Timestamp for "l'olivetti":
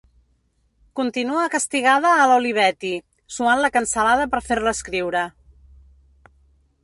2.31-2.93